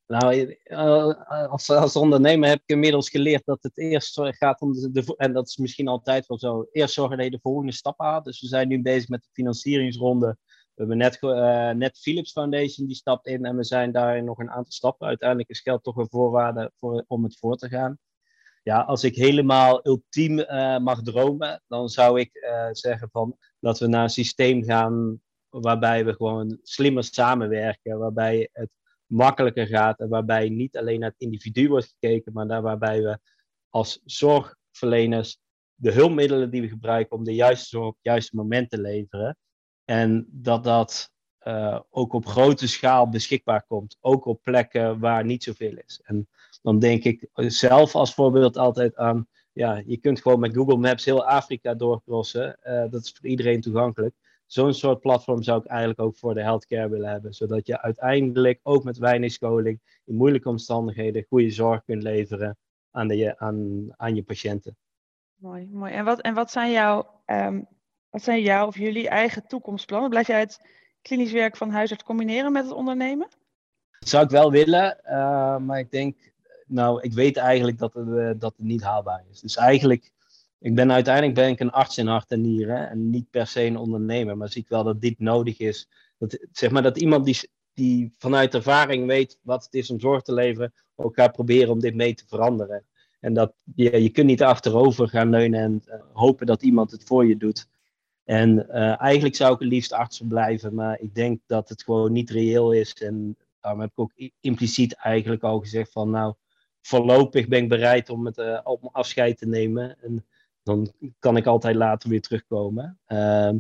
[0.07, 5.15] Nou, eh, als, als ondernemer heb ik inmiddels geleerd dat het eerst gaat om de,
[5.17, 8.25] en dat is misschien altijd wel zo, eerst zorgen dat je de volgende stap haalt.
[8.25, 10.37] Dus we zijn nu bezig met de financieringsronde.
[10.47, 14.39] We hebben net, uh, net Philips Foundation die stapt in en we zijn daarin nog
[14.39, 15.07] een aantal stappen.
[15.07, 17.99] Uiteindelijk is geld toch een voorwaarde voor, om het voor te gaan.
[18.63, 20.35] Ja, als ik helemaal ultiem
[20.83, 22.31] mag dromen, dan zou ik
[22.73, 28.71] zeggen van dat we naar een systeem gaan waarbij we gewoon slimmer samenwerken, waarbij het
[29.15, 33.19] makkelijker gaat en waarbij niet alleen naar het individu wordt gekeken, maar daar waarbij we
[33.69, 35.39] als zorgverleners
[35.75, 39.37] de hulpmiddelen die we gebruiken om de juiste zorg op het juiste moment te leveren.
[39.85, 41.13] En dat dat
[41.91, 43.97] ook op grote schaal beschikbaar komt.
[44.01, 46.01] Ook op plekken waar niet zoveel is.
[46.05, 46.29] En
[46.63, 51.05] dan denk ik zelf als voorbeeld altijd aan, ja, je kunt gewoon met Google Maps
[51.05, 52.59] heel Afrika doorcrossen.
[52.91, 54.15] dat is voor iedereen toegankelijk
[54.47, 57.35] zo'n soort platform zou ik eigenlijk ook voor de healthcare willen hebben.
[57.35, 62.57] Zodat je uiteindelijk ook met weinig scholing in moeilijke omstandigheden goede zorg kunt leveren
[62.91, 64.77] aan, de, aan, aan je patiënten.
[65.35, 65.93] Mooi, mooi.
[65.93, 67.63] En wat, en wat zijn jouw, ehm,
[68.11, 70.11] wat zijn jouw of jullie eigen toekomstplannen?
[70.11, 70.61] Blijf jij het
[71.03, 73.29] klinisch werk van huisarts combineren met het ondernemen?
[73.99, 76.33] Dat zou ik wel willen, uh, maar ik denk,
[76.67, 79.41] nou, ik weet eigenlijk dat het, uh, dat het niet haalbaar is.
[79.41, 80.13] Dus eigenlijk
[80.59, 83.63] ik ben uiteindelijk ben ik een arts in hart en nieren en niet per se
[83.63, 85.89] een ondernemer, maar zie ik wel dat dit nodig is.
[86.19, 90.23] Dat, zeg maar dat iemand die, die vanuit ervaring weet wat het is om zorg
[90.23, 92.85] te leveren, ook gaat proberen om dit mee te veranderen.
[93.21, 97.05] En dat je, je kunt niet achterover gaan leunen en uh, hopen dat iemand het
[97.05, 97.69] voor je doet.
[98.25, 102.13] En uh, eigenlijk zou ik het liefst arts blijven, maar ik denk dat het gewoon
[102.13, 102.95] niet reëel is.
[102.95, 106.35] En daarom heb ik ook impliciet eigenlijk al gezegd van nou,
[106.81, 109.97] voorlopig ben ik bereid om het om afscheid te nemen.
[110.03, 110.25] En
[110.65, 112.99] dan kan ik altijd later weer terugkomen.
[113.09, 113.51] Uh,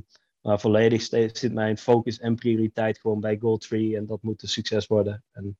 [0.40, 4.86] maar volledig zit mijn focus en prioriteit gewoon bij Goldtree en dat moet een succes
[4.86, 5.24] worden.
[5.32, 5.56] En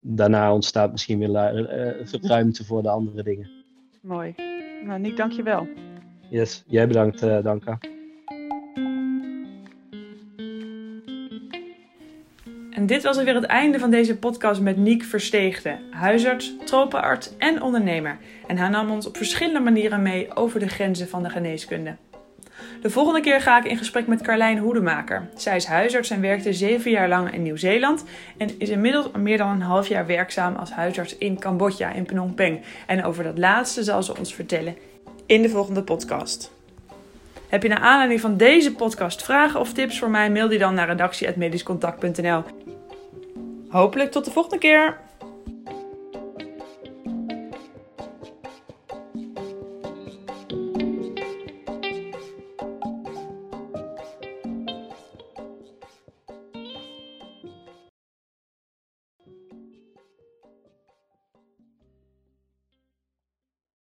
[0.00, 3.50] daarna ontstaat misschien weer uh, ruimte voor de andere dingen.
[4.02, 4.34] Mooi.
[4.84, 5.68] Nou, Nick, dank je wel.
[6.30, 7.78] Yes, jij bedankt, uh, Danka.
[12.84, 17.62] En dit was weer het einde van deze podcast met Niek Versteegde, huisarts, tropenarts en
[17.62, 18.18] ondernemer.
[18.46, 21.96] En hij nam ons op verschillende manieren mee over de grenzen van de geneeskunde.
[22.82, 25.28] De volgende keer ga ik in gesprek met Carlijn Hoedemaker.
[25.36, 28.04] Zij is huisarts en werkte zeven jaar lang in Nieuw-Zeeland
[28.36, 32.34] en is inmiddels meer dan een half jaar werkzaam als huisarts in Cambodja, in Phnom
[32.34, 32.60] Penh.
[32.86, 34.76] En over dat laatste zal ze ons vertellen
[35.26, 36.52] in de volgende podcast.
[37.48, 40.30] Heb je naar aanleiding van deze podcast vragen of tips voor mij?
[40.30, 42.42] Mail die dan naar redactie.medischcontact.nl.
[43.74, 45.00] Hopelijk tot de volgende keer.